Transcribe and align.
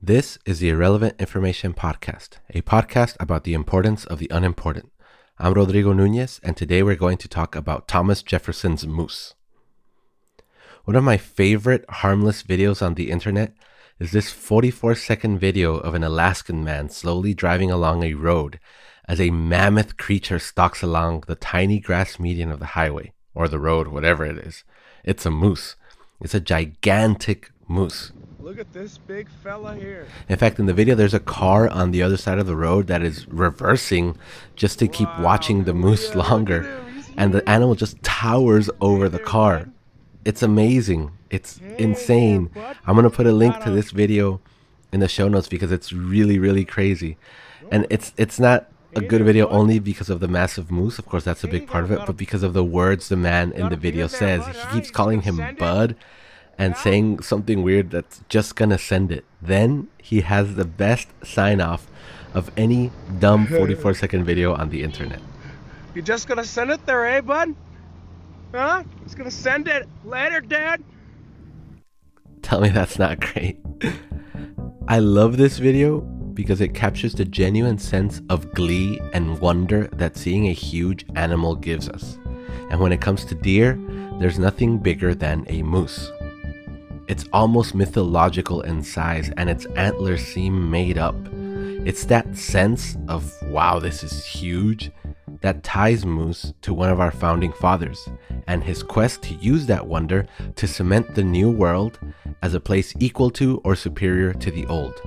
This 0.00 0.38
is 0.46 0.60
the 0.60 0.68
Irrelevant 0.68 1.16
Information 1.18 1.74
Podcast, 1.74 2.38
a 2.50 2.62
podcast 2.62 3.16
about 3.18 3.42
the 3.42 3.52
importance 3.52 4.04
of 4.04 4.20
the 4.20 4.28
unimportant. 4.30 4.92
I'm 5.40 5.54
Rodrigo 5.54 5.92
Nunez, 5.92 6.38
and 6.44 6.56
today 6.56 6.84
we're 6.84 6.94
going 6.94 7.18
to 7.18 7.26
talk 7.26 7.56
about 7.56 7.88
Thomas 7.88 8.22
Jefferson's 8.22 8.86
moose. 8.86 9.34
One 10.84 10.94
of 10.94 11.02
my 11.02 11.16
favorite 11.16 11.84
harmless 11.88 12.44
videos 12.44 12.80
on 12.80 12.94
the 12.94 13.10
internet 13.10 13.54
is 13.98 14.12
this 14.12 14.30
44 14.30 14.94
second 14.94 15.40
video 15.40 15.74
of 15.78 15.96
an 15.96 16.04
Alaskan 16.04 16.62
man 16.62 16.90
slowly 16.90 17.34
driving 17.34 17.72
along 17.72 18.04
a 18.04 18.14
road 18.14 18.60
as 19.08 19.20
a 19.20 19.32
mammoth 19.32 19.96
creature 19.96 20.38
stalks 20.38 20.80
along 20.80 21.24
the 21.26 21.34
tiny 21.34 21.80
grass 21.80 22.20
median 22.20 22.52
of 22.52 22.60
the 22.60 22.66
highway, 22.66 23.12
or 23.34 23.48
the 23.48 23.58
road, 23.58 23.88
whatever 23.88 24.24
it 24.24 24.38
is. 24.38 24.62
It's 25.02 25.26
a 25.26 25.30
moose. 25.32 25.74
It's 26.20 26.34
a 26.34 26.40
gigantic 26.40 27.50
moose. 27.66 28.12
Look 28.48 28.58
at 28.58 28.72
this 28.72 28.96
big 28.96 29.28
fella 29.28 29.76
here. 29.76 30.06
In 30.26 30.38
fact, 30.38 30.58
in 30.58 30.64
the 30.64 30.72
video, 30.72 30.94
there's 30.94 31.12
a 31.12 31.20
car 31.20 31.68
on 31.68 31.90
the 31.90 32.02
other 32.02 32.16
side 32.16 32.38
of 32.38 32.46
the 32.46 32.56
road 32.56 32.86
that 32.86 33.02
is 33.02 33.28
reversing 33.28 34.16
just 34.56 34.78
to 34.78 34.88
keep 34.88 35.10
watching 35.18 35.64
the 35.64 35.74
moose 35.74 36.08
Yeah, 36.08 36.22
longer. 36.22 36.80
And 37.14 37.34
the 37.34 37.46
animal 37.46 37.74
just 37.74 38.02
towers 38.02 38.70
over 38.80 39.10
the 39.10 39.18
car. 39.18 39.68
It's 40.24 40.42
amazing. 40.42 41.10
It's 41.28 41.58
Hey 41.58 41.76
insane. 41.76 42.50
I'm 42.86 42.94
going 42.94 43.04
to 43.04 43.14
put 43.14 43.26
a 43.26 43.32
link 43.32 43.62
to 43.64 43.70
this 43.70 43.90
video 43.90 44.40
in 44.94 45.00
the 45.00 45.08
show 45.08 45.28
notes 45.28 45.48
because 45.48 45.70
it's 45.70 45.92
really, 45.92 46.38
really 46.38 46.64
crazy. 46.64 47.18
And 47.70 47.86
it's 47.90 48.14
it's 48.16 48.40
not 48.40 48.72
a 48.96 49.02
good 49.02 49.26
video 49.26 49.46
only 49.48 49.78
because 49.78 50.08
of 50.08 50.20
the 50.20 50.28
massive 50.28 50.70
moose. 50.70 50.98
Of 50.98 51.04
course, 51.04 51.24
that's 51.24 51.44
a 51.44 51.48
big 51.48 51.66
part 51.66 51.84
of 51.84 51.92
it, 51.92 52.00
but 52.06 52.16
because 52.16 52.42
of 52.42 52.54
the 52.54 52.64
words 52.64 53.10
the 53.10 53.16
man 53.16 53.52
in 53.52 53.68
the 53.68 53.76
video 53.76 54.06
says. 54.06 54.46
He 54.46 54.72
keeps 54.72 54.90
calling 54.90 55.20
him 55.20 55.36
bud 55.58 55.96
and 56.58 56.76
saying 56.76 57.22
something 57.22 57.62
weird 57.62 57.90
that's 57.90 58.22
just 58.28 58.56
gonna 58.56 58.78
send 58.78 59.12
it. 59.12 59.24
Then 59.40 59.88
he 60.02 60.22
has 60.22 60.56
the 60.56 60.64
best 60.64 61.08
sign 61.24 61.60
off 61.60 61.86
of 62.34 62.50
any 62.56 62.90
dumb 63.20 63.46
44 63.58 63.94
second 63.94 64.24
video 64.24 64.54
on 64.54 64.70
the 64.70 64.82
internet. 64.82 65.20
You 65.94 66.02
just 66.02 66.28
gonna 66.28 66.44
send 66.44 66.70
it 66.70 66.84
there, 66.84 67.06
eh, 67.06 67.20
bud? 67.20 67.54
Huh? 68.52 68.82
Just 69.04 69.16
gonna 69.16 69.30
send 69.30 69.68
it 69.68 69.88
later, 70.04 70.40
Dad. 70.40 70.82
Tell 72.42 72.60
me 72.60 72.70
that's 72.70 72.98
not 72.98 73.20
great. 73.20 73.58
I 74.88 74.98
love 75.00 75.36
this 75.36 75.58
video 75.58 76.00
because 76.00 76.60
it 76.60 76.72
captures 76.72 77.14
the 77.14 77.24
genuine 77.24 77.78
sense 77.78 78.22
of 78.30 78.52
glee 78.54 79.00
and 79.12 79.38
wonder 79.40 79.88
that 79.88 80.16
seeing 80.16 80.48
a 80.48 80.52
huge 80.52 81.04
animal 81.14 81.54
gives 81.54 81.88
us. 81.88 82.18
And 82.70 82.80
when 82.80 82.92
it 82.92 83.00
comes 83.00 83.24
to 83.26 83.34
deer, 83.34 83.78
there's 84.18 84.38
nothing 84.38 84.78
bigger 84.78 85.14
than 85.14 85.44
a 85.48 85.62
moose. 85.62 86.10
It's 87.08 87.24
almost 87.32 87.74
mythological 87.74 88.60
in 88.60 88.82
size, 88.82 89.30
and 89.38 89.48
its 89.48 89.64
antlers 89.76 90.22
seem 90.22 90.70
made 90.70 90.98
up. 90.98 91.16
It's 91.86 92.04
that 92.04 92.36
sense 92.36 92.98
of, 93.08 93.32
wow, 93.44 93.78
this 93.78 94.04
is 94.04 94.26
huge, 94.26 94.90
that 95.40 95.62
ties 95.62 96.04
Moose 96.04 96.52
to 96.60 96.74
one 96.74 96.90
of 96.90 97.00
our 97.00 97.10
founding 97.10 97.52
fathers, 97.52 98.08
and 98.46 98.62
his 98.62 98.82
quest 98.82 99.22
to 99.22 99.34
use 99.34 99.64
that 99.66 99.86
wonder 99.86 100.26
to 100.56 100.66
cement 100.68 101.14
the 101.14 101.24
new 101.24 101.50
world 101.50 101.98
as 102.42 102.52
a 102.52 102.60
place 102.60 102.92
equal 102.98 103.30
to 103.30 103.62
or 103.64 103.74
superior 103.74 104.34
to 104.34 104.50
the 104.50 104.66
old. 104.66 105.00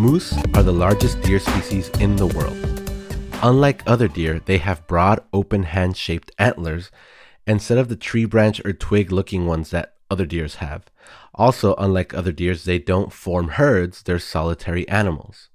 Moose 0.00 0.32
are 0.54 0.62
the 0.62 0.72
largest 0.72 1.20
deer 1.20 1.38
species 1.38 1.90
in 2.00 2.16
the 2.16 2.26
world. 2.26 2.56
Unlike 3.42 3.82
other 3.86 4.08
deer, 4.08 4.40
they 4.46 4.56
have 4.56 4.86
broad, 4.86 5.22
open 5.30 5.64
hand 5.64 5.94
shaped 5.94 6.32
antlers 6.38 6.90
instead 7.46 7.76
of 7.76 7.90
the 7.90 7.96
tree 7.96 8.24
branch 8.24 8.64
or 8.64 8.72
twig 8.72 9.12
looking 9.12 9.44
ones 9.44 9.68
that 9.72 9.96
other 10.10 10.24
deers 10.24 10.54
have. 10.54 10.84
Also, 11.34 11.74
unlike 11.74 12.14
other 12.14 12.32
deers, 12.32 12.64
they 12.64 12.78
don't 12.78 13.12
form 13.12 13.48
herds, 13.48 14.02
they're 14.02 14.18
solitary 14.18 14.88
animals. 14.88 15.50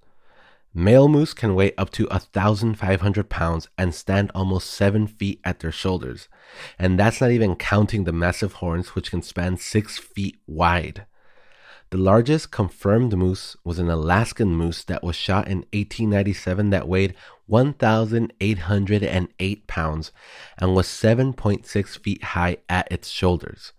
Male 0.76 1.08
moose 1.08 1.34
can 1.34 1.56
weigh 1.56 1.74
up 1.76 1.90
to 1.94 2.06
1,500 2.06 3.28
pounds 3.28 3.68
and 3.80 3.96
stand 3.96 4.32
almost 4.36 4.70
7 4.70 5.08
feet 5.08 5.42
at 5.44 5.62
their 5.62 5.72
shoulders. 5.72 6.30
And 6.78 7.00
that's 7.00 7.20
not 7.20 7.32
even 7.32 7.56
counting 7.56 8.04
the 8.04 8.14
massive 8.14 8.54
horns, 8.54 8.90
which 8.90 9.10
can 9.10 9.24
span 9.24 9.58
6 9.58 9.98
feet 9.98 10.38
wide. 10.46 11.08
The 11.92 11.98
largest 11.98 12.50
confirmed 12.52 13.16
moose 13.16 13.56
was 13.64 13.80
an 13.80 13.90
Alaskan 13.90 14.54
moose 14.56 14.84
that 14.86 15.04
was 15.04 15.16
shot 15.16 15.48
in 15.48 15.60
1897 15.72 16.72
that 16.72 16.88
weighed 16.88 17.14
1,808 17.46 19.68
pounds 19.68 20.12
and 20.58 20.76
was 20.76 20.88
7.6 20.88 22.00
feet 22.00 22.24
high 22.24 22.58
at 22.68 22.92
its 22.92 23.10
shoulders. 23.10 23.74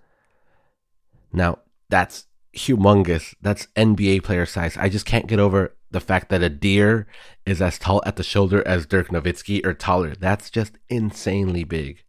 Now, 1.32 1.58
that's 1.88 2.26
humongous. 2.54 3.34
That's 3.42 3.66
NBA 3.76 4.22
player 4.22 4.46
size. 4.46 4.76
I 4.76 4.88
just 4.88 5.06
can't 5.06 5.26
get 5.26 5.40
over 5.40 5.74
the 5.90 6.00
fact 6.00 6.28
that 6.30 6.42
a 6.42 6.48
deer 6.48 7.06
is 7.44 7.62
as 7.62 7.78
tall 7.78 8.02
at 8.06 8.16
the 8.16 8.22
shoulder 8.22 8.66
as 8.66 8.86
Dirk 8.86 9.08
Nowitzki 9.08 9.64
or 9.64 9.74
taller. 9.74 10.14
That's 10.14 10.50
just 10.50 10.78
insanely 10.88 11.64
big. 11.64 12.02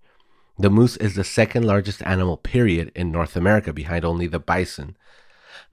The 0.58 0.72
moose 0.72 0.98
is 0.98 1.16
the 1.16 1.24
second 1.24 1.66
largest 1.66 2.02
animal, 2.04 2.38
period, 2.38 2.92
in 2.96 3.12
North 3.12 3.36
America 3.36 3.72
behind 3.72 4.04
only 4.04 4.26
the 4.26 4.40
bison. 4.40 4.98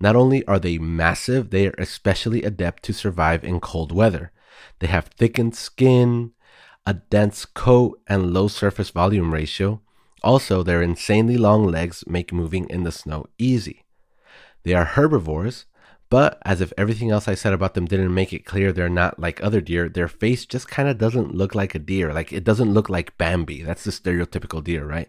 Not 0.00 0.17
only 0.17 0.45
are 0.47 0.59
they 0.59 0.78
massive, 0.78 1.50
they 1.50 1.69
are 1.69 1.75
especially 1.78 2.43
adept 2.43 2.83
to 2.84 2.93
survive 2.93 3.45
in 3.45 3.61
cold 3.61 3.93
weather. 3.93 4.33
They 4.78 4.87
have 4.89 5.06
thickened 5.06 5.55
skin, 5.55 6.33
a 6.87 6.95
dense 6.95 7.45
coat, 7.45 8.00
and 8.06 8.33
low 8.33 8.49
surface 8.49 8.91
volume 8.91 9.33
ratio. 9.33 9.81
Also, 10.22 10.62
their 10.62 10.83
insanely 10.83 11.37
long 11.37 11.67
legs 11.67 12.05
make 12.06 12.33
moving 12.33 12.69
in 12.71 12.84
the 12.84 12.93
snow 12.93 13.27
easy. 13.39 13.84
They 14.62 14.72
are 14.75 14.84
herbivores, 14.84 15.67
but 16.11 16.39
as 16.45 16.61
if 16.61 16.72
everything 16.78 17.11
else 17.11 17.28
I 17.28 17.34
said 17.34 17.53
about 17.53 17.75
them 17.75 17.87
didn't 17.87 18.15
make 18.15 18.33
it 18.33 18.45
clear 18.45 18.72
they're 18.72 18.89
not 18.89 19.19
like 19.19 19.43
other 19.43 19.61
deer, 19.61 19.89
their 19.89 20.09
face 20.09 20.47
just 20.47 20.69
kind 20.69 20.89
of 20.89 20.99
doesn't 20.99 21.34
look 21.34 21.55
like 21.55 21.75
a 21.75 21.78
deer. 21.78 22.12
Like 22.12 22.33
it 22.33 22.45
doesn't 22.45 22.72
look 22.72 22.89
like 22.89 23.19
Bambi. 23.19 23.62
That's 23.62 23.84
the 23.84 23.91
stereotypical 23.91 24.62
deer, 24.62 24.87
right? 24.87 25.09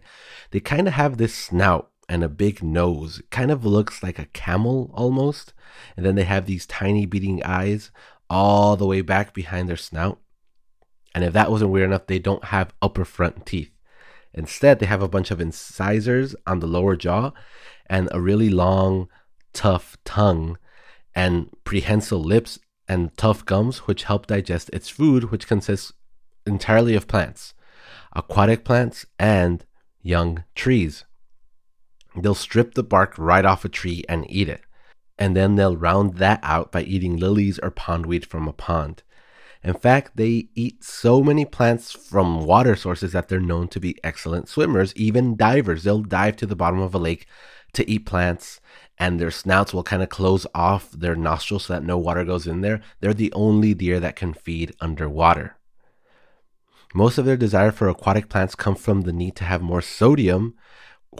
They 0.50 0.60
kind 0.60 0.88
of 0.88 0.94
have 0.94 1.16
this 1.16 1.34
snout 1.34 1.90
and 2.08 2.22
a 2.22 2.28
big 2.28 2.62
nose. 2.62 3.22
Kind 3.30 3.50
of 3.50 3.64
looks 3.64 4.02
like 4.02 4.18
a 4.18 4.26
camel 4.26 4.90
almost. 4.94 5.52
And 5.96 6.04
then 6.04 6.14
they 6.14 6.24
have 6.24 6.46
these 6.46 6.66
tiny 6.66 7.06
beating 7.06 7.42
eyes 7.44 7.90
all 8.28 8.76
the 8.76 8.86
way 8.86 9.00
back 9.00 9.32
behind 9.34 9.68
their 9.68 9.76
snout. 9.76 10.18
And 11.14 11.24
if 11.24 11.32
that 11.32 11.50
wasn't 11.50 11.70
weird 11.70 11.88
enough, 11.88 12.06
they 12.06 12.18
don't 12.18 12.46
have 12.46 12.74
upper 12.82 13.04
front 13.04 13.46
teeth. 13.46 13.72
Instead, 14.34 14.78
they 14.78 14.86
have 14.86 15.02
a 15.02 15.08
bunch 15.08 15.30
of 15.30 15.40
incisors 15.40 16.36
on 16.46 16.60
the 16.60 16.66
lower 16.66 16.94
jaw 16.94 17.32
and 17.86 18.08
a 18.12 18.20
really 18.20 18.50
long, 18.50 19.08
tough 19.52 19.96
tongue 20.04 20.58
and 21.14 21.48
prehensile 21.64 22.22
lips 22.22 22.58
and 22.86 23.16
tough 23.16 23.44
gums, 23.46 23.78
which 23.86 24.04
help 24.04 24.26
digest 24.26 24.68
its 24.72 24.90
food, 24.90 25.30
which 25.30 25.48
consists 25.48 25.92
entirely 26.46 26.94
of 26.94 27.08
plants, 27.08 27.54
aquatic 28.14 28.64
plants, 28.64 29.06
and 29.18 29.64
young 30.02 30.44
trees. 30.54 31.04
They'll 32.16 32.34
strip 32.34 32.74
the 32.74 32.82
bark 32.82 33.14
right 33.18 33.44
off 33.44 33.64
a 33.64 33.68
tree 33.68 34.04
and 34.08 34.30
eat 34.30 34.48
it. 34.48 34.62
And 35.18 35.36
then 35.36 35.54
they'll 35.54 35.76
round 35.76 36.16
that 36.16 36.40
out 36.42 36.72
by 36.72 36.82
eating 36.82 37.16
lilies 37.16 37.58
or 37.62 37.70
pondweed 37.70 38.26
from 38.26 38.48
a 38.48 38.52
pond. 38.52 39.02
In 39.62 39.74
fact, 39.74 40.16
they 40.16 40.48
eat 40.54 40.84
so 40.84 41.22
many 41.22 41.44
plants 41.44 41.92
from 41.92 42.44
water 42.44 42.76
sources 42.76 43.12
that 43.12 43.28
they're 43.28 43.40
known 43.40 43.68
to 43.68 43.80
be 43.80 43.98
excellent 44.04 44.48
swimmers, 44.48 44.94
even 44.94 45.36
divers. 45.36 45.82
They'll 45.82 46.02
dive 46.02 46.36
to 46.36 46.46
the 46.46 46.54
bottom 46.56 46.80
of 46.80 46.94
a 46.94 46.98
lake 46.98 47.26
to 47.72 47.88
eat 47.90 48.06
plants, 48.06 48.60
and 48.98 49.18
their 49.18 49.30
snouts 49.30 49.74
will 49.74 49.82
kind 49.82 50.02
of 50.02 50.08
close 50.08 50.46
off 50.54 50.90
their 50.92 51.16
nostrils 51.16 51.64
so 51.66 51.72
that 51.72 51.84
no 51.84 51.98
water 51.98 52.24
goes 52.24 52.46
in 52.46 52.60
there. 52.60 52.80
They're 53.00 53.14
the 53.14 53.32
only 53.32 53.74
deer 53.74 53.98
that 54.00 54.16
can 54.16 54.34
feed 54.34 54.74
underwater. 54.80 55.56
Most 56.94 57.18
of 57.18 57.24
their 57.24 57.36
desire 57.36 57.72
for 57.72 57.88
aquatic 57.88 58.28
plants 58.28 58.54
come 58.54 58.74
from 58.74 59.02
the 59.02 59.12
need 59.12 59.36
to 59.36 59.44
have 59.44 59.60
more 59.62 59.82
sodium, 59.82 60.54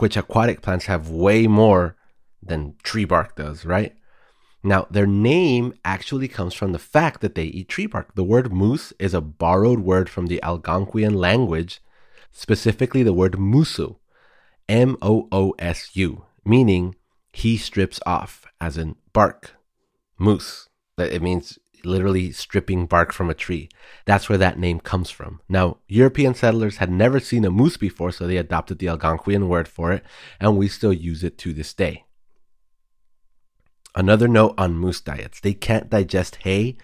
which 0.00 0.16
aquatic 0.16 0.62
plants 0.62 0.86
have 0.86 1.10
way 1.10 1.46
more 1.46 1.96
than 2.42 2.74
tree 2.82 3.04
bark 3.04 3.36
does, 3.36 3.64
right? 3.64 3.94
Now, 4.62 4.86
their 4.90 5.06
name 5.06 5.74
actually 5.84 6.28
comes 6.28 6.54
from 6.54 6.72
the 6.72 6.78
fact 6.78 7.20
that 7.20 7.34
they 7.34 7.44
eat 7.44 7.68
tree 7.68 7.86
bark. 7.86 8.14
The 8.14 8.24
word 8.24 8.52
moose 8.52 8.92
is 8.98 9.14
a 9.14 9.20
borrowed 9.20 9.80
word 9.80 10.08
from 10.08 10.26
the 10.26 10.40
Algonquian 10.42 11.14
language, 11.14 11.80
specifically 12.32 13.02
the 13.02 13.12
word 13.12 13.34
musu, 13.34 13.96
M 14.68 14.96
O 15.00 15.28
O 15.30 15.54
S 15.58 15.90
U, 15.94 16.24
meaning 16.44 16.96
he 17.32 17.56
strips 17.56 18.00
off, 18.04 18.46
as 18.60 18.76
in 18.76 18.96
bark, 19.12 19.52
moose. 20.18 20.68
It 20.98 21.22
means 21.22 21.58
literally 21.86 22.32
stripping 22.32 22.86
bark 22.86 23.12
from 23.12 23.30
a 23.30 23.34
tree. 23.34 23.68
That's 24.04 24.28
where 24.28 24.38
that 24.38 24.58
name 24.58 24.80
comes 24.80 25.10
from. 25.10 25.40
Now, 25.48 25.78
European 25.88 26.34
settlers 26.34 26.76
had 26.76 26.90
never 26.90 27.20
seen 27.20 27.44
a 27.44 27.50
moose 27.50 27.76
before, 27.76 28.12
so 28.12 28.26
they 28.26 28.36
adopted 28.36 28.78
the 28.78 28.86
Algonquian 28.86 29.48
word 29.48 29.68
for 29.68 29.92
it, 29.92 30.04
and 30.40 30.56
we 30.56 30.68
still 30.68 30.92
use 30.92 31.24
it 31.24 31.38
to 31.38 31.52
this 31.52 31.72
day. 31.72 32.04
Another 33.94 34.28
note 34.28 34.54
on 34.58 34.76
moose 34.76 35.00
diets 35.00 35.40
they 35.40 35.54
can't 35.54 35.88
digest 35.88 36.36
hay, 36.36 36.76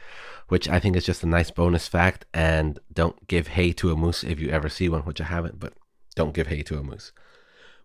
which 0.48 0.68
I 0.68 0.80
think 0.80 0.96
is 0.96 1.04
just 1.04 1.22
a 1.22 1.26
nice 1.26 1.50
bonus 1.50 1.86
fact. 1.86 2.24
And 2.32 2.78
don't 2.92 3.28
give 3.28 3.48
hay 3.48 3.72
to 3.74 3.92
a 3.92 3.96
moose 3.96 4.24
if 4.24 4.40
you 4.40 4.48
ever 4.48 4.70
see 4.70 4.88
one, 4.88 5.02
which 5.02 5.20
I 5.20 5.24
haven't, 5.24 5.60
but 5.60 5.74
don't 6.14 6.34
give 6.34 6.46
hay 6.46 6.62
to 6.62 6.78
a 6.78 6.82
moose. 6.82 7.12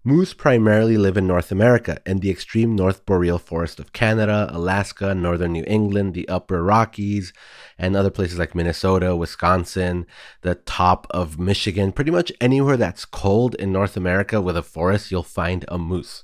Moose 0.08 0.34
primarily 0.34 0.98
live 0.98 1.18
in 1.18 1.28
North 1.28 1.52
America 1.52 2.00
in 2.06 2.20
the 2.20 2.30
extreme 2.30 2.78
North 2.78 3.06
Boreal 3.06 3.38
forest 3.38 3.78
of 3.78 3.92
Canada, 3.92 4.50
Alaska, 4.54 5.14
northern 5.14 5.52
New 5.52 5.66
England, 5.68 6.14
the 6.14 6.30
upper 6.30 6.64
Rockies, 6.64 7.34
and 7.78 7.94
other 7.94 8.10
places 8.10 8.40
like 8.40 8.56
Minnesota, 8.56 9.18
Wisconsin, 9.18 10.06
the 10.44 10.56
top 10.56 11.08
of 11.10 11.38
Michigan. 11.38 11.92
Pretty 11.92 12.12
much 12.12 12.32
anywhere 12.40 12.78
that's 12.78 13.04
cold 13.04 13.54
in 13.56 13.74
North 13.74 13.98
America 13.98 14.40
with 14.40 14.56
a 14.56 14.64
forest, 14.64 15.12
you'll 15.12 15.24
find 15.24 15.66
a 15.68 15.78
moose. 15.78 16.24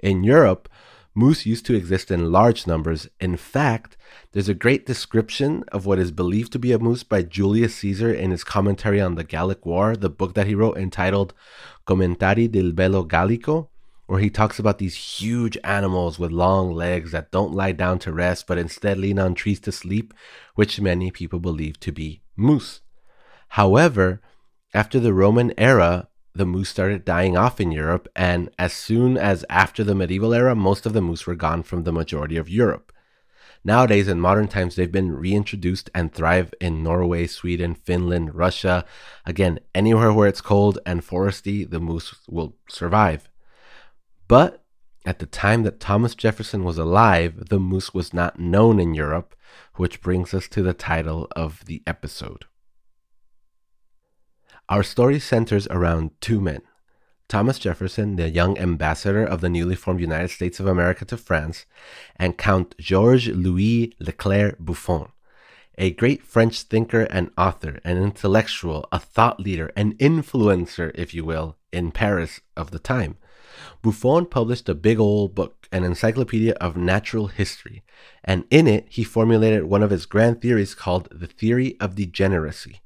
In 0.00 0.24
Europe, 0.24 0.68
moose 1.14 1.46
used 1.46 1.66
to 1.66 1.76
exist 1.76 2.10
in 2.10 2.32
large 2.32 2.66
numbers. 2.66 3.06
In 3.20 3.36
fact, 3.36 3.96
there's 4.32 4.48
a 4.48 4.54
great 4.54 4.86
description 4.86 5.62
of 5.68 5.86
what 5.86 6.00
is 6.00 6.10
believed 6.10 6.50
to 6.52 6.58
be 6.58 6.72
a 6.72 6.80
moose 6.80 7.04
by 7.04 7.22
Julius 7.22 7.76
Caesar 7.76 8.12
in 8.12 8.32
his 8.32 8.42
commentary 8.42 9.00
on 9.00 9.14
the 9.14 9.22
Gallic 9.22 9.64
War, 9.64 9.94
the 9.94 10.10
book 10.10 10.34
that 10.34 10.48
he 10.48 10.56
wrote 10.56 10.76
entitled 10.76 11.32
Commentari 11.86 12.50
del 12.50 12.72
Bello 12.72 13.04
Gallico, 13.04 13.68
where 14.06 14.20
he 14.20 14.30
talks 14.30 14.58
about 14.58 14.78
these 14.78 14.94
huge 14.94 15.56
animals 15.64 16.18
with 16.18 16.30
long 16.30 16.72
legs 16.72 17.12
that 17.12 17.30
don't 17.30 17.54
lie 17.54 17.72
down 17.72 17.98
to 18.00 18.12
rest 18.12 18.46
but 18.46 18.58
instead 18.58 18.98
lean 18.98 19.18
on 19.18 19.34
trees 19.34 19.60
to 19.60 19.72
sleep, 19.72 20.12
which 20.54 20.80
many 20.80 21.10
people 21.10 21.38
believe 21.38 21.80
to 21.80 21.92
be 21.92 22.22
moose. 22.36 22.80
However, 23.48 24.20
after 24.74 24.98
the 24.98 25.14
Roman 25.14 25.52
era, 25.56 26.08
the 26.34 26.44
moose 26.44 26.68
started 26.68 27.04
dying 27.04 27.36
off 27.36 27.60
in 27.60 27.70
Europe, 27.70 28.08
and 28.16 28.50
as 28.58 28.72
soon 28.72 29.16
as 29.16 29.44
after 29.48 29.84
the 29.84 29.94
medieval 29.94 30.34
era, 30.34 30.54
most 30.54 30.84
of 30.84 30.92
the 30.92 31.00
moose 31.00 31.26
were 31.26 31.36
gone 31.36 31.62
from 31.62 31.84
the 31.84 31.92
majority 31.92 32.36
of 32.36 32.48
Europe. 32.48 32.92
Nowadays, 33.64 34.08
in 34.08 34.20
modern 34.20 34.46
times, 34.46 34.76
they've 34.76 34.92
been 34.92 35.12
reintroduced 35.12 35.88
and 35.94 36.12
thrive 36.12 36.52
in 36.60 36.82
Norway, 36.82 37.26
Sweden, 37.26 37.74
Finland, 37.74 38.34
Russia. 38.34 38.84
Again, 39.24 39.58
anywhere 39.74 40.12
where 40.12 40.28
it's 40.28 40.42
cold 40.42 40.78
and 40.84 41.00
foresty, 41.00 41.68
the 41.68 41.80
moose 41.80 42.14
will 42.28 42.56
survive. 42.68 43.30
But 44.28 44.64
at 45.06 45.18
the 45.18 45.26
time 45.26 45.62
that 45.62 45.80
Thomas 45.80 46.14
Jefferson 46.14 46.62
was 46.62 46.76
alive, 46.76 47.48
the 47.48 47.58
moose 47.58 47.94
was 47.94 48.12
not 48.12 48.38
known 48.38 48.78
in 48.78 48.92
Europe, 48.92 49.34
which 49.76 50.02
brings 50.02 50.34
us 50.34 50.46
to 50.48 50.62
the 50.62 50.74
title 50.74 51.26
of 51.34 51.64
the 51.64 51.82
episode. 51.86 52.44
Our 54.68 54.82
story 54.82 55.20
centers 55.20 55.66
around 55.68 56.10
two 56.20 56.40
men 56.40 56.62
Thomas 57.28 57.58
Jefferson, 57.58 58.16
the 58.16 58.28
young 58.28 58.58
ambassador 58.58 59.24
of 59.24 59.40
the 59.40 59.48
newly 59.48 59.74
formed 59.74 60.00
United 60.00 60.28
States 60.30 60.60
of 60.60 60.66
America 60.66 61.04
to 61.06 61.16
France, 61.16 61.64
and 62.16 62.36
Count 62.36 62.74
Georges 62.78 63.34
Louis 63.34 63.94
Leclerc 63.98 64.58
Buffon, 64.58 65.08
a 65.78 65.90
great 65.90 66.22
French 66.22 66.62
thinker 66.62 67.02
and 67.02 67.30
author, 67.36 67.80
an 67.84 67.96
intellectual, 67.96 68.86
a 68.92 68.98
thought 68.98 69.40
leader, 69.40 69.72
an 69.74 69.94
influencer, 69.94 70.92
if 70.94 71.14
you 71.14 71.24
will, 71.24 71.56
in 71.72 71.90
Paris 71.90 72.40
of 72.56 72.70
the 72.70 72.78
time. 72.78 73.16
Buffon 73.82 74.26
published 74.26 74.68
a 74.68 74.74
big 74.74 75.00
old 75.00 75.34
book, 75.34 75.68
an 75.72 75.84
encyclopedia 75.84 76.52
of 76.54 76.76
natural 76.76 77.28
history, 77.28 77.82
and 78.22 78.44
in 78.50 78.66
it 78.66 78.86
he 78.88 79.02
formulated 79.02 79.64
one 79.64 79.82
of 79.82 79.90
his 79.90 80.06
grand 80.06 80.40
theories 80.40 80.74
called 80.74 81.08
the 81.10 81.26
theory 81.26 81.76
of 81.80 81.94
degeneracy. 81.94 82.80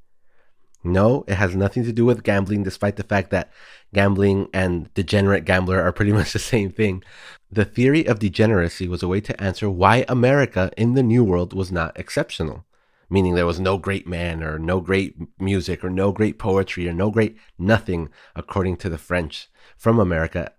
No, 0.84 1.24
it 1.26 1.34
has 1.34 1.56
nothing 1.56 1.84
to 1.84 1.92
do 1.92 2.04
with 2.04 2.22
gambling, 2.22 2.62
despite 2.62 2.96
the 2.96 3.02
fact 3.02 3.30
that 3.30 3.50
gambling 3.92 4.48
and 4.52 4.92
degenerate 4.94 5.44
gambler 5.44 5.82
are 5.82 5.92
pretty 5.92 6.12
much 6.18 6.32
the 6.32 6.38
same 6.38 6.70
thing. 6.70 7.02
The 7.50 7.64
theory 7.64 8.06
of 8.06 8.18
degeneracy 8.18 8.88
was 8.88 9.02
a 9.02 9.08
way 9.08 9.20
to 9.22 9.42
answer 9.42 9.68
why 9.68 10.04
America 10.08 10.70
in 10.76 10.94
the 10.94 11.02
New 11.02 11.24
World 11.24 11.52
was 11.52 11.72
not 11.72 11.98
exceptional, 11.98 12.64
meaning 13.10 13.34
there 13.34 13.46
was 13.46 13.58
no 13.58 13.78
great 13.78 14.06
man 14.06 14.42
or 14.42 14.58
no 14.58 14.80
great 14.80 15.16
music 15.40 15.82
or 15.82 15.90
no 15.90 16.12
great 16.12 16.38
poetry 16.38 16.88
or 16.88 16.92
no 16.92 17.10
great 17.10 17.36
nothing, 17.58 18.10
according 18.36 18.76
to 18.78 18.88
the 18.88 18.98
French, 18.98 19.48
from 19.76 19.98
America 19.98 20.52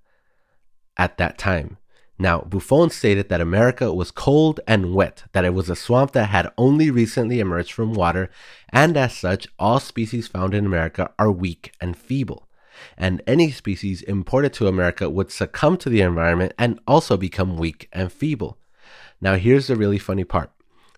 at 0.97 1.17
that 1.17 1.37
time. 1.37 1.77
Now, 2.21 2.41
Buffon 2.41 2.89
stated 2.89 3.29
that 3.29 3.39
America 3.39 3.93
was 3.93 4.11
cold 4.11 4.59
and 4.67 4.93
wet, 4.93 5.23
that 5.31 5.45
it 5.45 5.53
was 5.53 5.69
a 5.69 5.75
swamp 5.75 6.11
that 6.11 6.29
had 6.29 6.51
only 6.57 6.91
recently 6.91 7.39
emerged 7.39 7.71
from 7.71 7.93
water, 7.93 8.29
and 8.73 8.97
as 8.97 9.15
such, 9.15 9.47
all 9.57 9.79
species 9.79 10.27
found 10.27 10.53
in 10.53 10.65
America 10.65 11.11
are 11.17 11.31
weak 11.31 11.71
and 11.79 11.95
feeble. 11.95 12.49
And 12.97 13.21
any 13.25 13.51
species 13.51 14.01
imported 14.01 14.51
to 14.53 14.67
America 14.67 15.09
would 15.09 15.31
succumb 15.31 15.77
to 15.77 15.89
the 15.89 16.01
environment 16.01 16.53
and 16.59 16.81
also 16.85 17.15
become 17.15 17.57
weak 17.57 17.87
and 17.93 18.11
feeble. 18.11 18.57
Now, 19.21 19.35
here's 19.35 19.67
the 19.67 19.77
really 19.77 19.97
funny 19.97 20.25
part. 20.25 20.51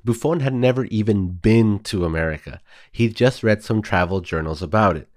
Buffon 0.04 0.40
had 0.40 0.56
never 0.56 0.86
even 0.86 1.28
been 1.28 1.80
to 1.82 2.04
America. 2.04 2.62
He'd 2.92 3.16
just 3.16 3.44
read 3.44 3.64
some 3.64 3.84
travel 3.84 4.22
journals 4.22 4.64
about 4.64 4.98
it. 4.98 5.08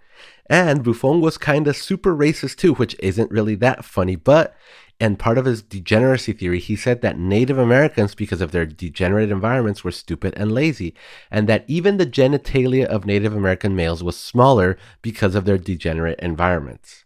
And 0.50 0.84
Buffon 0.84 1.22
was 1.22 1.38
kind 1.38 1.66
of 1.66 1.76
super 1.76 2.14
racist 2.14 2.56
too, 2.56 2.74
which 2.74 2.94
isn't 2.98 3.30
really 3.30 3.54
that 3.56 3.84
funny, 3.84 4.16
but 4.16 4.54
and 5.00 5.18
part 5.18 5.38
of 5.38 5.44
his 5.44 5.62
degeneracy 5.62 6.32
theory, 6.32 6.60
he 6.60 6.76
said 6.76 7.02
that 7.02 7.18
Native 7.18 7.58
Americans, 7.58 8.14
because 8.14 8.40
of 8.40 8.52
their 8.52 8.64
degenerate 8.64 9.30
environments, 9.30 9.82
were 9.82 9.90
stupid 9.90 10.34
and 10.36 10.52
lazy, 10.52 10.94
and 11.30 11.48
that 11.48 11.64
even 11.66 11.96
the 11.96 12.06
genitalia 12.06 12.84
of 12.84 13.04
Native 13.04 13.34
American 13.34 13.74
males 13.74 14.04
was 14.04 14.16
smaller 14.16 14.78
because 15.02 15.34
of 15.34 15.44
their 15.44 15.58
degenerate 15.58 16.20
environments. 16.20 17.04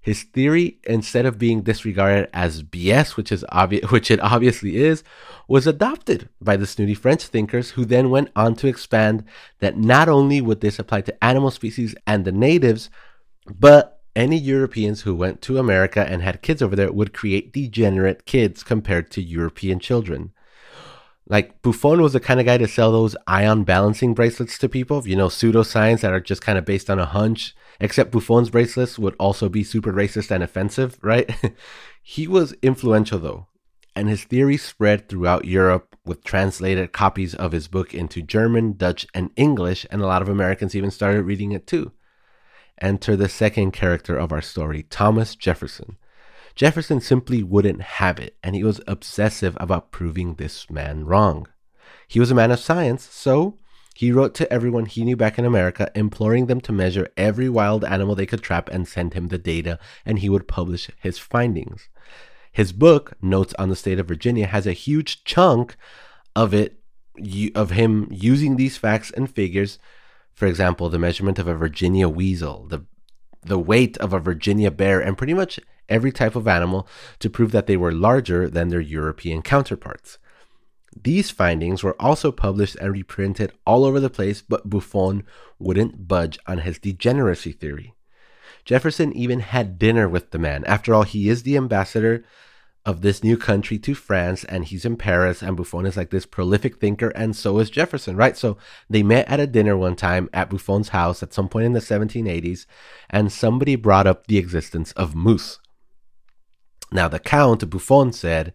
His 0.00 0.22
theory, 0.22 0.78
instead 0.84 1.26
of 1.26 1.38
being 1.38 1.62
disregarded 1.62 2.30
as 2.32 2.62
BS, 2.62 3.16
which 3.16 3.32
is 3.32 3.44
obvious, 3.50 3.90
which 3.90 4.10
it 4.10 4.20
obviously 4.20 4.76
is, 4.76 5.02
was 5.48 5.66
adopted 5.66 6.28
by 6.40 6.56
the 6.56 6.66
snooty 6.66 6.94
French 6.94 7.26
thinkers, 7.26 7.70
who 7.70 7.84
then 7.84 8.10
went 8.10 8.30
on 8.36 8.54
to 8.56 8.68
expand 8.68 9.24
that 9.58 9.76
not 9.76 10.08
only 10.08 10.40
would 10.40 10.60
this 10.60 10.78
apply 10.78 11.00
to 11.02 11.24
animal 11.24 11.50
species 11.50 11.96
and 12.06 12.24
the 12.24 12.32
natives, 12.32 12.90
but 13.46 13.97
any 14.18 14.36
Europeans 14.36 15.02
who 15.02 15.14
went 15.14 15.40
to 15.42 15.58
America 15.58 16.04
and 16.04 16.22
had 16.22 16.42
kids 16.42 16.60
over 16.60 16.74
there 16.74 16.92
would 16.92 17.14
create 17.14 17.52
degenerate 17.52 18.26
kids 18.26 18.64
compared 18.64 19.12
to 19.12 19.22
European 19.22 19.78
children. 19.78 20.32
Like 21.28 21.62
Buffon 21.62 22.02
was 22.02 22.14
the 22.14 22.20
kind 22.20 22.40
of 22.40 22.46
guy 22.46 22.58
to 22.58 22.66
sell 22.66 22.90
those 22.90 23.14
ion 23.28 23.62
balancing 23.62 24.14
bracelets 24.14 24.58
to 24.58 24.68
people, 24.68 25.06
you 25.06 25.14
know, 25.14 25.28
pseudoscience 25.28 26.00
that 26.00 26.12
are 26.12 26.20
just 26.20 26.42
kind 26.42 26.58
of 26.58 26.64
based 26.64 26.90
on 26.90 26.98
a 26.98 27.06
hunch. 27.06 27.54
Except 27.78 28.10
Buffon's 28.10 28.50
bracelets 28.50 28.98
would 28.98 29.14
also 29.20 29.48
be 29.48 29.62
super 29.62 29.92
racist 29.92 30.32
and 30.32 30.42
offensive, 30.42 30.98
right? 31.00 31.30
he 32.02 32.26
was 32.26 32.54
influential 32.60 33.20
though, 33.20 33.46
and 33.94 34.08
his 34.08 34.24
theories 34.24 34.64
spread 34.64 35.08
throughout 35.08 35.44
Europe 35.44 35.94
with 36.04 36.24
translated 36.24 36.92
copies 36.92 37.36
of 37.36 37.52
his 37.52 37.68
book 37.68 37.94
into 37.94 38.20
German, 38.20 38.72
Dutch, 38.72 39.06
and 39.14 39.30
English, 39.36 39.86
and 39.92 40.02
a 40.02 40.06
lot 40.06 40.22
of 40.22 40.28
Americans 40.28 40.74
even 40.74 40.90
started 40.90 41.22
reading 41.22 41.52
it 41.52 41.68
too 41.68 41.92
enter 42.82 43.16
the 43.16 43.28
second 43.28 43.72
character 43.72 44.16
of 44.16 44.32
our 44.32 44.42
story, 44.42 44.84
Thomas 44.84 45.34
Jefferson. 45.34 45.96
Jefferson 46.54 47.00
simply 47.00 47.42
wouldn't 47.42 47.82
have 47.82 48.18
it, 48.18 48.36
and 48.42 48.56
he 48.56 48.64
was 48.64 48.80
obsessive 48.86 49.56
about 49.60 49.92
proving 49.92 50.34
this 50.34 50.68
man 50.70 51.04
wrong. 51.04 51.46
He 52.08 52.18
was 52.18 52.30
a 52.30 52.34
man 52.34 52.50
of 52.50 52.58
science, 52.58 53.04
so 53.04 53.58
he 53.94 54.12
wrote 54.12 54.34
to 54.34 54.52
everyone 54.52 54.86
he 54.86 55.04
knew 55.04 55.16
back 55.16 55.38
in 55.38 55.44
America, 55.44 55.90
imploring 55.94 56.46
them 56.46 56.60
to 56.62 56.72
measure 56.72 57.08
every 57.16 57.48
wild 57.48 57.84
animal 57.84 58.14
they 58.14 58.26
could 58.26 58.42
trap 58.42 58.68
and 58.70 58.88
send 58.88 59.14
him 59.14 59.28
the 59.28 59.38
data, 59.38 59.78
and 60.04 60.18
he 60.18 60.28
would 60.28 60.48
publish 60.48 60.90
his 61.00 61.18
findings. 61.18 61.88
His 62.50 62.72
book, 62.72 63.12
Notes 63.22 63.54
on 63.58 63.68
the 63.68 63.76
State 63.76 63.98
of 63.98 64.08
Virginia, 64.08 64.46
has 64.46 64.66
a 64.66 64.72
huge 64.72 65.24
chunk 65.24 65.76
of 66.34 66.54
it 66.54 66.80
of 67.54 67.70
him 67.70 68.08
using 68.10 68.56
these 68.56 68.76
facts 68.76 69.10
and 69.10 69.32
figures 69.32 69.78
for 70.38 70.46
example, 70.46 70.88
the 70.88 71.00
measurement 71.00 71.40
of 71.40 71.48
a 71.48 71.54
Virginia 71.56 72.08
weasel, 72.08 72.64
the 72.68 72.84
the 73.42 73.58
weight 73.58 73.98
of 73.98 74.12
a 74.12 74.20
Virginia 74.20 74.70
bear, 74.70 75.00
and 75.00 75.18
pretty 75.18 75.34
much 75.34 75.58
every 75.88 76.12
type 76.12 76.36
of 76.36 76.46
animal 76.46 76.86
to 77.18 77.28
prove 77.28 77.50
that 77.50 77.66
they 77.66 77.76
were 77.76 77.90
larger 77.90 78.48
than 78.48 78.68
their 78.68 78.80
European 78.80 79.42
counterparts. 79.42 80.18
These 81.02 81.32
findings 81.32 81.82
were 81.82 82.00
also 82.00 82.30
published 82.30 82.76
and 82.76 82.92
reprinted 82.92 83.52
all 83.66 83.84
over 83.84 83.98
the 83.98 84.08
place, 84.08 84.40
but 84.40 84.70
Buffon 84.70 85.24
wouldn't 85.58 86.06
budge 86.06 86.38
on 86.46 86.58
his 86.58 86.78
degeneracy 86.78 87.50
theory. 87.50 87.96
Jefferson 88.64 89.12
even 89.14 89.40
had 89.40 89.76
dinner 89.76 90.08
with 90.08 90.30
the 90.30 90.38
man. 90.38 90.64
After 90.66 90.94
all, 90.94 91.02
he 91.02 91.28
is 91.28 91.42
the 91.42 91.56
ambassador 91.56 92.22
of 92.86 93.02
this 93.02 93.22
new 93.22 93.36
country 93.36 93.78
to 93.78 93.94
France, 93.94 94.44
and 94.44 94.64
he's 94.64 94.84
in 94.84 94.96
Paris, 94.96 95.42
and 95.42 95.56
Buffon 95.56 95.86
is 95.86 95.96
like 95.96 96.10
this 96.10 96.26
prolific 96.26 96.78
thinker, 96.78 97.08
and 97.08 97.36
so 97.36 97.58
is 97.58 97.70
Jefferson, 97.70 98.16
right? 98.16 98.36
So 98.36 98.56
they 98.88 99.02
met 99.02 99.28
at 99.28 99.40
a 99.40 99.46
dinner 99.46 99.76
one 99.76 99.96
time 99.96 100.30
at 100.32 100.50
Buffon's 100.50 100.90
house 100.90 101.22
at 101.22 101.34
some 101.34 101.48
point 101.48 101.66
in 101.66 101.72
the 101.74 101.80
1780s, 101.80 102.66
and 103.10 103.32
somebody 103.32 103.76
brought 103.76 104.06
up 104.06 104.26
the 104.26 104.38
existence 104.38 104.92
of 104.92 105.14
moose. 105.14 105.58
Now, 106.90 107.08
the 107.08 107.18
Count, 107.18 107.68
Buffon, 107.68 108.12
said, 108.12 108.54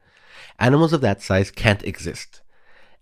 animals 0.58 0.94
of 0.94 1.02
that 1.02 1.22
size 1.22 1.52
can't 1.52 1.84
exist. 1.84 2.42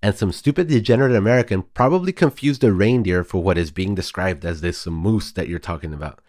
And 0.03 0.15
some 0.15 0.31
stupid 0.31 0.67
degenerate 0.67 1.15
American 1.15 1.61
probably 1.61 2.11
confused 2.11 2.63
a 2.63 2.73
reindeer 2.73 3.23
for 3.23 3.41
what 3.41 3.57
is 3.57 3.71
being 3.71 3.95
described 3.95 4.43
as 4.43 4.61
this 4.61 4.85
moose 4.87 5.31
that 5.33 5.47
you're 5.47 5.59
talking 5.59 5.93
about. 5.93 6.19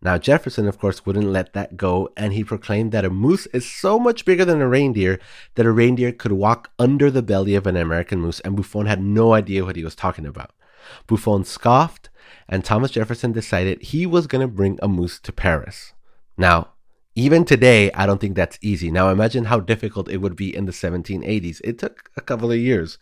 Now, 0.00 0.16
Jefferson, 0.16 0.68
of 0.68 0.78
course, 0.78 1.04
wouldn't 1.04 1.26
let 1.26 1.52
that 1.54 1.76
go, 1.76 2.10
and 2.16 2.32
he 2.32 2.44
proclaimed 2.44 2.92
that 2.92 3.04
a 3.04 3.10
moose 3.10 3.46
is 3.46 3.68
so 3.68 3.98
much 3.98 4.24
bigger 4.24 4.44
than 4.44 4.60
a 4.60 4.68
reindeer 4.68 5.18
that 5.56 5.66
a 5.66 5.72
reindeer 5.72 6.12
could 6.12 6.32
walk 6.32 6.70
under 6.78 7.10
the 7.10 7.22
belly 7.22 7.56
of 7.56 7.66
an 7.66 7.76
American 7.76 8.20
moose, 8.20 8.38
and 8.40 8.56
Buffon 8.56 8.86
had 8.86 9.02
no 9.02 9.34
idea 9.34 9.64
what 9.64 9.76
he 9.76 9.82
was 9.82 9.96
talking 9.96 10.24
about. 10.24 10.52
Buffon 11.08 11.44
scoffed, 11.44 12.10
and 12.48 12.64
Thomas 12.64 12.92
Jefferson 12.92 13.32
decided 13.32 13.82
he 13.82 14.06
was 14.06 14.28
going 14.28 14.40
to 14.40 14.52
bring 14.52 14.78
a 14.80 14.88
moose 14.88 15.18
to 15.20 15.32
Paris. 15.32 15.92
Now, 16.36 16.68
even 17.16 17.44
today, 17.44 17.90
I 17.92 18.06
don't 18.06 18.20
think 18.20 18.36
that's 18.36 18.58
easy. 18.62 18.92
Now, 18.92 19.08
imagine 19.08 19.46
how 19.46 19.58
difficult 19.58 20.08
it 20.08 20.18
would 20.18 20.36
be 20.36 20.54
in 20.54 20.66
the 20.66 20.72
1780s. 20.72 21.60
It 21.64 21.76
took 21.78 22.10
a 22.16 22.20
couple 22.20 22.52
of 22.52 22.58
years. 22.58 22.98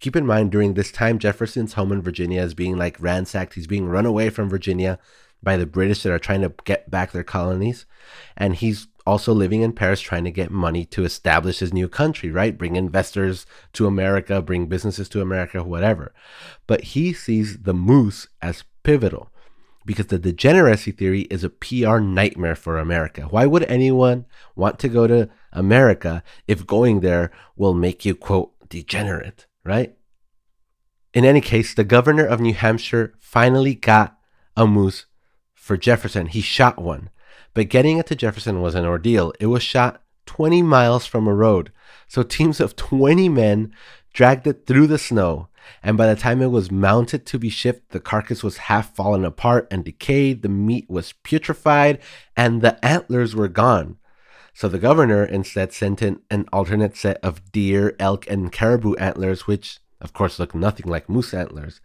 Keep 0.00 0.16
in 0.16 0.26
mind, 0.26 0.50
during 0.50 0.74
this 0.74 0.90
time, 0.90 1.20
Jefferson's 1.20 1.74
home 1.74 1.92
in 1.92 2.02
Virginia 2.02 2.42
is 2.42 2.54
being 2.54 2.76
like 2.76 3.00
ransacked. 3.00 3.54
He's 3.54 3.68
being 3.68 3.86
run 3.86 4.04
away 4.04 4.30
from 4.30 4.50
Virginia 4.50 4.98
by 5.42 5.56
the 5.56 5.66
British 5.66 6.02
that 6.02 6.12
are 6.12 6.18
trying 6.18 6.42
to 6.42 6.52
get 6.64 6.90
back 6.90 7.12
their 7.12 7.24
colonies. 7.24 7.84
And 8.36 8.54
he's 8.54 8.86
also 9.06 9.32
living 9.32 9.62
in 9.62 9.72
Paris 9.72 10.00
trying 10.00 10.24
to 10.24 10.30
get 10.30 10.50
money 10.50 10.84
to 10.86 11.04
establish 11.04 11.58
his 11.58 11.72
new 11.72 11.88
country, 11.88 12.30
right? 12.30 12.56
Bring 12.56 12.76
investors 12.76 13.46
to 13.72 13.86
America, 13.86 14.40
bring 14.40 14.66
businesses 14.66 15.08
to 15.10 15.20
America, 15.20 15.62
whatever. 15.62 16.14
But 16.66 16.84
he 16.84 17.12
sees 17.12 17.58
the 17.62 17.74
moose 17.74 18.28
as 18.40 18.64
pivotal 18.82 19.30
because 19.84 20.06
the 20.06 20.18
degeneracy 20.18 20.92
theory 20.92 21.22
is 21.22 21.42
a 21.42 21.50
PR 21.50 21.98
nightmare 21.98 22.54
for 22.54 22.78
America. 22.78 23.22
Why 23.22 23.46
would 23.46 23.64
anyone 23.64 24.26
want 24.54 24.78
to 24.80 24.88
go 24.88 25.06
to 25.06 25.28
America 25.52 26.22
if 26.46 26.66
going 26.66 27.00
there 27.00 27.32
will 27.56 27.74
make 27.74 28.04
you, 28.04 28.14
quote, 28.14 28.52
degenerate, 28.68 29.46
right? 29.64 29.96
In 31.12 31.24
any 31.24 31.40
case, 31.40 31.74
the 31.74 31.84
governor 31.84 32.24
of 32.24 32.40
New 32.40 32.54
Hampshire 32.54 33.14
finally 33.18 33.74
got 33.74 34.16
a 34.56 34.66
moose 34.66 35.06
for 35.62 35.76
Jefferson. 35.76 36.26
He 36.26 36.40
shot 36.40 36.82
one. 36.82 37.08
But 37.54 37.68
getting 37.68 37.98
it 37.98 38.06
to 38.06 38.16
Jefferson 38.16 38.60
was 38.60 38.74
an 38.74 38.84
ordeal. 38.84 39.32
It 39.38 39.46
was 39.46 39.62
shot 39.62 40.02
20 40.26 40.60
miles 40.60 41.06
from 41.06 41.28
a 41.28 41.34
road. 41.34 41.70
So 42.08 42.24
teams 42.24 42.58
of 42.58 42.74
20 42.74 43.28
men 43.28 43.72
dragged 44.12 44.48
it 44.48 44.66
through 44.66 44.88
the 44.88 44.98
snow. 44.98 45.46
And 45.80 45.96
by 45.96 46.08
the 46.12 46.20
time 46.20 46.42
it 46.42 46.48
was 46.48 46.72
mounted 46.72 47.24
to 47.26 47.38
be 47.38 47.48
shipped, 47.48 47.90
the 47.92 48.00
carcass 48.00 48.42
was 48.42 48.66
half 48.66 48.96
fallen 48.96 49.24
apart 49.24 49.68
and 49.70 49.84
decayed. 49.84 50.42
The 50.42 50.48
meat 50.48 50.90
was 50.90 51.14
putrefied 51.22 52.00
and 52.36 52.60
the 52.60 52.84
antlers 52.84 53.36
were 53.36 53.46
gone. 53.46 53.98
So 54.54 54.66
the 54.66 54.80
governor 54.80 55.24
instead 55.24 55.72
sent 55.72 56.02
in 56.02 56.22
an 56.28 56.48
alternate 56.52 56.96
set 56.96 57.18
of 57.22 57.52
deer, 57.52 57.94
elk, 58.00 58.28
and 58.28 58.50
caribou 58.50 58.96
antlers, 58.96 59.46
which 59.46 59.78
of 60.02 60.12
course, 60.12 60.38
looked 60.38 60.54
nothing 60.54 60.90
like 60.90 61.08
moose 61.08 61.32
antlers. 61.32 61.80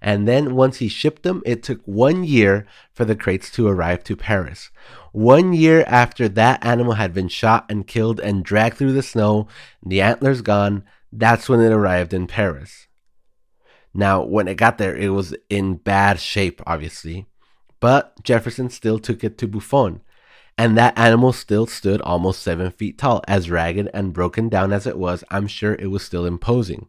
And 0.00 0.28
then 0.28 0.54
once 0.54 0.76
he 0.76 0.88
shipped 0.88 1.22
them, 1.22 1.42
it 1.44 1.62
took 1.62 1.80
one 1.84 2.22
year 2.22 2.66
for 2.92 3.04
the 3.04 3.16
crates 3.16 3.50
to 3.52 3.66
arrive 3.66 4.04
to 4.04 4.14
Paris. 4.14 4.70
One 5.12 5.54
year 5.54 5.82
after 5.86 6.28
that 6.28 6.64
animal 6.64 6.94
had 6.94 7.14
been 7.14 7.28
shot 7.28 7.66
and 7.70 7.86
killed 7.86 8.20
and 8.20 8.44
dragged 8.44 8.76
through 8.76 8.92
the 8.92 9.02
snow, 9.02 9.48
the 9.84 10.02
antlers 10.02 10.42
gone, 10.42 10.84
that's 11.10 11.48
when 11.48 11.60
it 11.60 11.72
arrived 11.72 12.12
in 12.12 12.26
Paris. 12.26 12.86
Now, 13.94 14.22
when 14.22 14.48
it 14.48 14.56
got 14.56 14.78
there, 14.78 14.96
it 14.96 15.08
was 15.08 15.34
in 15.50 15.74
bad 15.76 16.20
shape, 16.20 16.62
obviously, 16.66 17.26
but 17.80 18.22
Jefferson 18.22 18.70
still 18.70 18.98
took 18.98 19.24
it 19.24 19.36
to 19.38 19.48
Buffon. 19.48 20.02
And 20.58 20.76
that 20.76 20.96
animal 20.98 21.32
still 21.32 21.66
stood 21.66 22.02
almost 22.02 22.42
seven 22.42 22.70
feet 22.70 22.98
tall. 22.98 23.22
As 23.26 23.50
ragged 23.50 23.88
and 23.94 24.12
broken 24.12 24.50
down 24.50 24.72
as 24.72 24.86
it 24.86 24.98
was, 24.98 25.24
I'm 25.30 25.46
sure 25.46 25.74
it 25.74 25.86
was 25.86 26.02
still 26.02 26.26
imposing. 26.26 26.88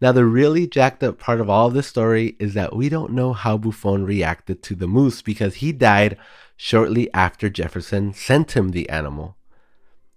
Now, 0.00 0.12
the 0.12 0.24
really 0.24 0.66
jacked 0.66 1.02
up 1.02 1.18
part 1.18 1.40
of 1.40 1.48
all 1.48 1.68
of 1.68 1.74
this 1.74 1.86
story 1.86 2.36
is 2.38 2.54
that 2.54 2.76
we 2.76 2.88
don't 2.88 3.12
know 3.12 3.32
how 3.32 3.56
Buffon 3.56 4.04
reacted 4.04 4.62
to 4.64 4.74
the 4.74 4.86
moose 4.86 5.22
because 5.22 5.56
he 5.56 5.72
died 5.72 6.16
shortly 6.56 7.12
after 7.12 7.48
Jefferson 7.48 8.12
sent 8.12 8.56
him 8.56 8.70
the 8.70 8.88
animal. 8.88 9.36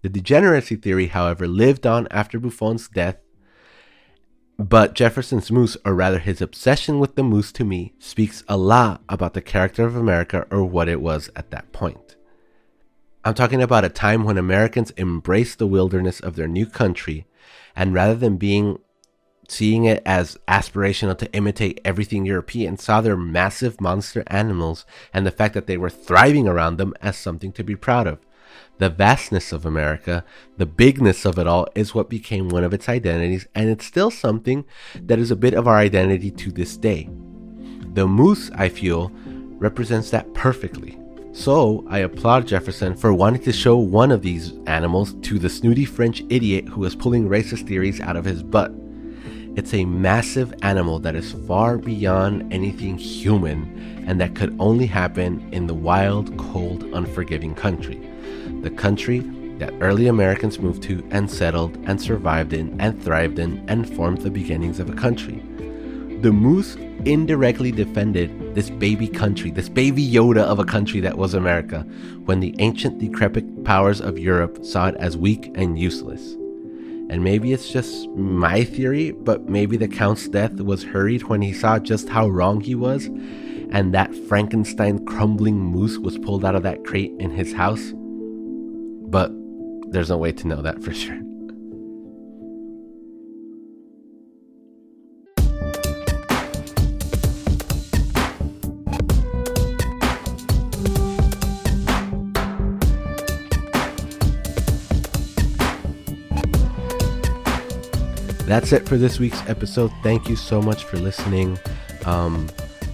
The 0.01 0.09
degeneracy 0.09 0.75
theory, 0.75 1.07
however, 1.07 1.47
lived 1.47 1.87
on 1.87 2.07
after 2.11 2.39
Buffon's 2.39 2.87
death, 2.87 3.17
but 4.57 4.93
Jefferson's 4.93 5.51
moose, 5.51 5.75
or 5.83 5.93
rather 5.93 6.19
his 6.19 6.41
obsession 6.41 6.99
with 6.99 7.15
the 7.15 7.23
moose 7.23 7.51
to 7.53 7.65
me, 7.65 7.93
speaks 7.99 8.43
a 8.47 8.55
lot 8.55 9.01
about 9.09 9.33
the 9.33 9.41
character 9.41 9.85
of 9.85 9.95
America 9.95 10.47
or 10.49 10.63
what 10.63 10.87
it 10.87 11.01
was 11.01 11.29
at 11.35 11.51
that 11.51 11.73
point. 11.73 12.15
I'm 13.25 13.33
talking 13.33 13.61
about 13.61 13.83
a 13.83 13.89
time 13.89 14.23
when 14.23 14.37
Americans 14.37 14.93
embraced 14.97 15.57
the 15.57 15.67
wilderness 15.67 16.19
of 16.19 16.35
their 16.35 16.47
new 16.47 16.67
country, 16.67 17.25
and 17.75 17.93
rather 17.93 18.15
than 18.15 18.37
being 18.37 18.79
seeing 19.47 19.85
it 19.85 20.01
as 20.05 20.37
aspirational 20.47 21.17
to 21.17 21.31
imitate 21.33 21.81
everything 21.83 22.25
European, 22.25 22.77
saw 22.77 23.01
their 23.01 23.17
massive 23.17 23.79
monster 23.81 24.23
animals 24.27 24.85
and 25.13 25.25
the 25.25 25.31
fact 25.31 25.53
that 25.53 25.67
they 25.67 25.77
were 25.77 25.89
thriving 25.89 26.47
around 26.47 26.77
them 26.77 26.93
as 27.01 27.17
something 27.17 27.51
to 27.53 27.63
be 27.63 27.75
proud 27.75 28.07
of. 28.07 28.19
The 28.77 28.89
vastness 28.89 29.53
of 29.53 29.65
America, 29.65 30.25
the 30.57 30.65
bigness 30.65 31.25
of 31.25 31.39
it 31.39 31.47
all, 31.47 31.67
is 31.75 31.95
what 31.95 32.09
became 32.09 32.49
one 32.49 32.63
of 32.63 32.73
its 32.73 32.89
identities, 32.89 33.47
and 33.55 33.69
it's 33.69 33.85
still 33.85 34.11
something 34.11 34.65
that 34.95 35.19
is 35.19 35.31
a 35.31 35.35
bit 35.35 35.53
of 35.53 35.67
our 35.67 35.77
identity 35.77 36.29
to 36.31 36.51
this 36.51 36.75
day. 36.75 37.09
The 37.93 38.05
moose, 38.05 38.51
I 38.55 38.67
feel, 38.67 39.11
represents 39.57 40.09
that 40.09 40.33
perfectly. 40.33 40.99
So, 41.31 41.85
I 41.89 41.99
applaud 41.99 42.47
Jefferson 42.47 42.95
for 42.95 43.13
wanting 43.13 43.43
to 43.43 43.53
show 43.53 43.77
one 43.77 44.11
of 44.11 44.21
these 44.21 44.53
animals 44.67 45.15
to 45.21 45.39
the 45.39 45.49
snooty 45.49 45.85
French 45.85 46.23
idiot 46.29 46.67
who 46.67 46.81
was 46.81 46.95
pulling 46.95 47.27
racist 47.27 47.67
theories 47.67 47.99
out 48.01 48.15
of 48.15 48.25
his 48.25 48.43
butt. 48.43 48.73
It's 49.55 49.73
a 49.73 49.85
massive 49.85 50.53
animal 50.63 50.99
that 50.99 51.15
is 51.15 51.31
far 51.47 51.77
beyond 51.77 52.51
anything 52.51 52.97
human 52.97 54.03
and 54.05 54.19
that 54.19 54.35
could 54.35 54.53
only 54.59 54.85
happen 54.85 55.47
in 55.53 55.65
the 55.65 55.73
wild, 55.73 56.37
cold, 56.37 56.83
unforgiving 56.93 57.55
country. 57.55 58.01
The 58.63 58.69
country 58.69 59.19
that 59.59 59.73
early 59.79 60.07
Americans 60.07 60.59
moved 60.59 60.83
to 60.83 61.07
and 61.09 61.31
settled 61.31 61.77
and 61.87 62.01
survived 62.01 62.51
in 62.51 62.79
and 62.81 63.01
thrived 63.01 63.39
in 63.39 63.63
and 63.69 63.89
formed 63.89 64.19
the 64.19 64.29
beginnings 64.29 64.81
of 64.81 64.89
a 64.89 64.93
country. 64.93 65.41
The 66.19 66.33
moose 66.33 66.75
indirectly 67.05 67.71
defended 67.71 68.55
this 68.55 68.69
baby 68.69 69.07
country, 69.07 69.51
this 69.51 69.69
baby 69.69 70.05
Yoda 70.05 70.43
of 70.43 70.59
a 70.59 70.65
country 70.65 70.99
that 70.99 71.17
was 71.17 71.33
America, 71.33 71.81
when 72.25 72.41
the 72.41 72.53
ancient 72.59 72.99
decrepit 72.99 73.63
powers 73.63 74.01
of 74.01 74.19
Europe 74.19 74.65
saw 74.65 74.87
it 74.87 74.95
as 74.95 75.15
weak 75.15 75.49
and 75.55 75.79
useless. 75.79 76.35
And 77.09 77.23
maybe 77.23 77.53
it's 77.53 77.71
just 77.71 78.09
my 78.09 78.63
theory, 78.63 79.11
but 79.11 79.47
maybe 79.47 79.77
the 79.77 79.87
Count's 79.87 80.27
death 80.27 80.59
was 80.59 80.83
hurried 80.83 81.23
when 81.23 81.41
he 81.41 81.53
saw 81.53 81.77
just 81.77 82.09
how 82.09 82.27
wrong 82.27 82.61
he 82.61 82.75
was, 82.75 83.05
and 83.71 83.93
that 83.93 84.15
Frankenstein 84.27 85.05
crumbling 85.05 85.57
moose 85.57 85.97
was 85.97 86.17
pulled 86.17 86.43
out 86.43 86.55
of 86.55 86.63
that 86.63 86.83
crate 86.83 87.13
in 87.19 87.29
his 87.29 87.53
house. 87.53 87.93
But 89.07 89.31
there's 89.91 90.09
no 90.09 90.17
way 90.17 90.31
to 90.31 90.47
know 90.47 90.61
that 90.61 90.83
for 90.83 90.93
sure. 90.93 91.19
That's 108.55 108.71
it 108.71 108.87
for 108.87 108.95
this 108.95 109.19
week's 109.19 109.41
episode. 109.49 109.91
Thank 110.01 110.29
you 110.29 110.37
so 110.37 110.61
much 110.61 110.85
for 110.85 110.95
listening. 110.95 111.59
Um, 112.05 112.47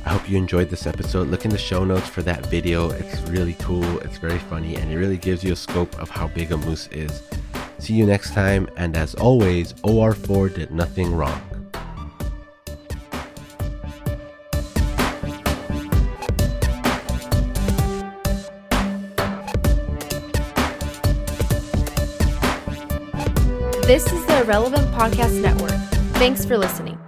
I 0.05 0.09
hope 0.09 0.27
you 0.27 0.35
enjoyed 0.35 0.71
this 0.71 0.87
episode. 0.87 1.27
Look 1.27 1.45
in 1.45 1.51
the 1.51 1.57
show 1.59 1.83
notes 1.83 2.07
for 2.07 2.23
that 2.23 2.43
video. 2.47 2.89
It's 2.89 3.21
really 3.29 3.53
cool, 3.59 3.99
it's 3.99 4.17
very 4.17 4.39
funny, 4.39 4.75
and 4.75 4.91
it 4.91 4.97
really 4.97 5.17
gives 5.17 5.43
you 5.43 5.53
a 5.53 5.55
scope 5.55 5.93
of 6.01 6.09
how 6.09 6.29
big 6.29 6.51
a 6.51 6.57
moose 6.57 6.87
is. 6.87 7.21
See 7.77 7.93
you 7.93 8.07
next 8.07 8.33
time, 8.33 8.67
and 8.75 8.97
as 8.97 9.13
always, 9.13 9.73
OR4 9.83 10.55
did 10.55 10.71
nothing 10.71 11.13
wrong. 11.13 11.39
This 23.83 24.11
is 24.11 24.20
the 24.51 24.57
Irrelevant 24.57 24.91
Podcast 24.93 25.41
Network. 25.41 25.71
Thanks 26.15 26.43
for 26.45 26.57
listening. 26.57 27.00